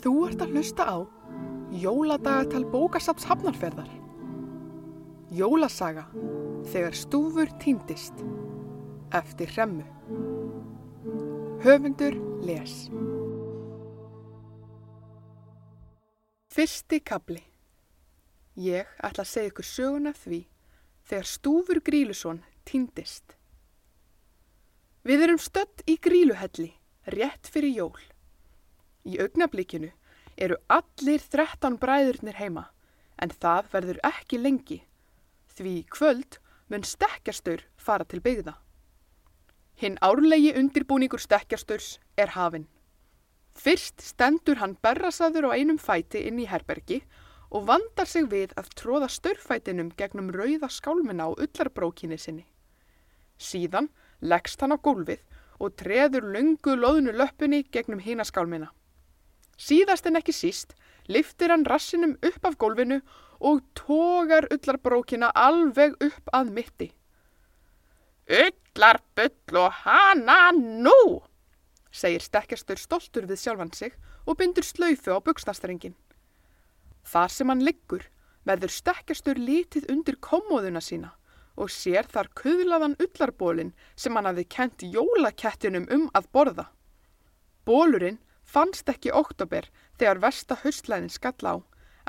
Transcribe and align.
Þú 0.00 0.12
ert 0.30 0.40
að 0.40 0.54
hlusta 0.54 0.84
á 0.88 0.96
Jóladagatal 1.76 2.64
bókasaps 2.72 3.26
hafnarferðar. 3.28 3.90
Jólasaga 5.30 6.06
þegar 6.72 6.96
stúfur 6.96 7.50
týndist 7.60 8.22
eftir 9.14 9.52
hremmu. 9.52 9.84
Höfundur 11.60 12.16
les. 12.42 12.88
Fyrsti 16.50 17.02
kabli. 17.04 17.42
Ég 18.56 18.88
ætla 19.04 19.26
að 19.26 19.30
segja 19.34 19.52
ykkur 19.52 19.68
söguna 19.68 20.14
því 20.16 20.40
þegar 21.10 21.28
stúfur 21.28 21.82
Grílusson 21.84 22.40
týndist. 22.64 23.36
Við 25.04 25.26
erum 25.28 25.42
stött 25.44 25.84
í 25.84 26.00
Gríluhelli 26.00 26.72
rétt 27.12 27.52
fyrir 27.52 27.76
jól. 27.84 28.00
Í 29.04 29.16
augnablikinu 29.22 29.90
eru 30.36 30.56
allir 30.68 31.22
þrettan 31.24 31.78
bræðurnir 31.80 32.36
heima, 32.40 32.66
en 33.20 33.30
það 33.30 33.70
verður 33.72 34.00
ekki 34.04 34.40
lengi, 34.40 34.80
því 35.56 35.74
kvöld 35.92 36.40
mun 36.68 36.84
stekkjastur 36.86 37.64
fara 37.76 38.04
til 38.04 38.20
byggða. 38.24 38.54
Hinn 39.80 39.96
árlegi 40.04 40.52
undirbúningur 40.56 41.20
stekkjasturs 41.20 41.98
er 42.20 42.34
hafinn. 42.36 42.68
Fyrst 43.56 44.02
stendur 44.04 44.60
hann 44.60 44.76
berrasaður 44.84 45.50
á 45.50 45.56
einum 45.56 45.80
fæti 45.80 46.22
inn 46.28 46.38
í 46.40 46.48
herbergi 46.48 47.00
og 47.50 47.66
vandar 47.66 48.06
sig 48.06 48.28
við 48.30 48.52
að 48.60 48.68
tróða 48.78 49.08
störfætinum 49.10 49.90
gegnum 49.98 50.30
rauða 50.36 50.68
skálmina 50.70 51.26
á 51.26 51.30
ullarbrókinni 51.32 52.18
sinni. 52.20 52.44
Síðan 53.40 53.88
leggst 54.20 54.60
hann 54.60 54.76
á 54.76 54.78
gólfið 54.78 55.24
og 55.58 55.74
treður 55.80 56.28
lungu 56.36 56.76
loðnu 56.76 57.16
löppinni 57.16 57.64
gegnum 57.72 58.04
hínaskálmina. 58.04 58.70
Síðast 59.60 60.06
en 60.08 60.16
ekki 60.20 60.32
síst 60.32 60.72
liftir 61.10 61.52
hann 61.52 61.66
rassinum 61.68 62.16
upp 62.24 62.46
af 62.48 62.56
gólfinu 62.60 63.00
og 63.40 63.60
tógar 63.76 64.46
ullarbrókina 64.52 65.30
alveg 65.36 65.96
upp 66.00 66.32
að 66.36 66.52
mitti. 66.56 66.88
Ullarbull 68.30 69.58
og 69.58 69.72
hana 69.82 70.52
nú, 70.54 71.20
segir 71.90 72.22
stekkjastur 72.22 72.78
stoltur 72.78 73.26
við 73.26 73.42
sjálfan 73.42 73.72
sig 73.74 73.96
og 74.26 74.38
bindur 74.38 74.64
slöyfu 74.64 75.16
á 75.16 75.18
buksnastringin. 75.18 75.96
Þar 77.04 77.32
sem 77.34 77.50
hann 77.50 77.64
liggur 77.64 78.04
verður 78.46 78.72
stekkjastur 78.72 79.40
lítið 79.40 79.90
undir 79.92 80.20
kommóðuna 80.22 80.80
sína 80.84 81.12
og 81.60 81.72
sér 81.74 82.06
þar 82.08 82.30
kuðlaðan 82.38 82.96
ullarbólin 83.02 83.74
sem 83.96 84.14
hann 84.16 84.28
hafi 84.30 84.46
kent 84.48 84.84
jólakettinum 84.84 85.88
um 85.92 86.06
að 86.16 86.28
borða. 86.32 86.66
Bólurinn 87.66 88.20
fannst 88.50 88.88
ekki 88.90 89.12
oktober 89.14 89.68
þegar 89.98 90.22
versta 90.24 90.58
haustlæðin 90.64 91.12
skall 91.12 91.46
á, 91.46 91.54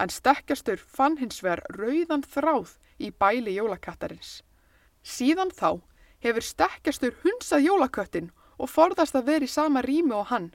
en 0.02 0.10
stekkjastur 0.10 0.82
fann 0.82 1.20
hins 1.22 1.42
vegar 1.44 1.62
rauðan 1.78 2.26
þráð 2.26 2.78
í 3.02 3.12
bæli 3.12 3.56
jólakattarins. 3.58 4.42
Síðan 5.04 5.52
þá 5.54 5.82
hefur 6.22 6.46
stekkjastur 6.46 7.18
hunsað 7.24 7.68
jólaköttin 7.68 8.32
og 8.62 8.70
forðast 8.70 9.18
að 9.18 9.30
vera 9.32 9.48
í 9.48 9.52
sama 9.52 9.82
rými 9.86 10.14
og 10.18 10.30
hann, 10.30 10.52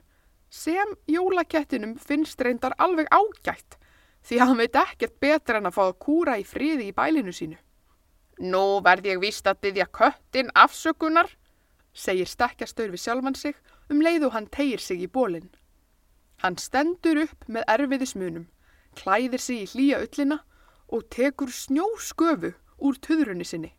sem 0.49 0.93
jólakettinum 1.11 1.97
finnst 1.99 2.41
reyndar 2.41 2.75
alveg 2.79 3.09
ágætt, 3.11 3.77
því 4.23 4.39
að 4.39 4.51
hann 4.51 4.61
veit 4.63 4.79
ekkert 4.79 5.19
betra 5.23 5.59
en 5.59 5.69
að 5.69 5.75
fá 5.75 5.83
að 5.87 5.99
kúra 6.03 6.37
í 6.39 6.45
friði 6.47 6.89
í 6.89 6.95
bælinu 6.95 7.35
sínu. 7.35 7.59
Nú 8.47 8.79
verð 8.85 9.07
ég 9.11 9.21
víst 9.21 9.47
að 9.49 9.61
byggja 9.65 9.87
köttin 9.91 10.51
afsökunar, 10.55 11.29
segir 11.93 12.29
stekkjastur 12.29 12.91
við 12.93 13.03
sjálfan 13.03 13.35
sig 13.35 13.55
um 13.89 14.03
leið 14.03 14.27
og 14.27 14.35
hann 14.35 14.51
tegir 14.51 14.83
sig 14.83 15.01
í 15.01 15.09
bólinn. 15.11 15.49
Hann 16.43 16.57
stendur 16.61 17.23
upp 17.23 17.47
með 17.49 17.65
erfiðismunum, 17.73 18.45
klæðir 18.99 19.41
sig 19.41 19.63
í 19.63 19.69
hlýja 19.71 20.01
öllina 20.05 20.37
og 20.93 21.07
tekur 21.13 21.49
snjósköfu 21.49 22.53
úr 22.77 22.99
töðrunni 23.01 23.47
sinni. 23.47 23.71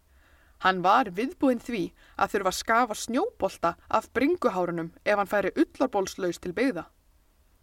Hann 0.66 0.82
var 0.82 1.12
viðbúinn 1.14 1.62
því 1.62 1.84
að 2.18 2.32
þurfa 2.32 2.50
að 2.50 2.58
skafa 2.58 2.96
snjóbolta 2.98 3.74
af 3.94 4.08
bringuhárunum 4.10 4.90
ef 5.04 5.20
hann 5.20 5.30
færi 5.30 5.52
ullarbólslaus 5.54 6.42
til 6.42 6.54
byggða. 6.56 6.88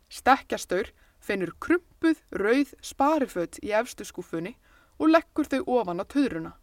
Stekkjastaur 0.08 0.94
finnur 1.20 1.52
krumpuð, 1.60 2.22
rauð 2.32 2.72
spariföt 2.80 3.60
í 3.68 3.74
efstu 3.76 4.08
skúfunni 4.08 4.56
og 4.96 5.12
leggur 5.12 5.50
þau 5.52 5.62
ofan 5.82 6.00
á 6.00 6.06
töðruna. 6.08 6.54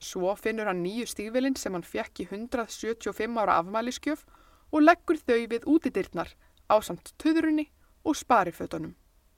Svo 0.00 0.32
finnur 0.32 0.70
hann 0.70 0.80
nýju 0.80 1.10
stífilinn 1.12 1.60
sem 1.60 1.76
hann 1.76 1.84
fekk 1.84 2.24
í 2.24 2.30
175 2.30 3.36
ára 3.36 3.60
afmæliskjöf 3.60 4.24
og 4.72 4.86
leggur 4.86 5.20
þau 5.20 5.44
við 5.44 5.68
útidyrnar 5.68 6.32
á 6.70 6.76
samt 6.78 7.12
töðrunni 7.18 7.66
og 8.04 8.16
sparifötunum. 8.16 8.94